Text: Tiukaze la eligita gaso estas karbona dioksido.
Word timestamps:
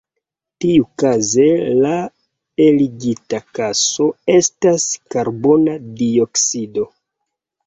Tiukaze 0.63 1.43
la 1.83 1.91
eligita 2.65 3.41
gaso 3.59 4.09
estas 4.37 4.89
karbona 5.17 5.77
dioksido. 6.01 6.89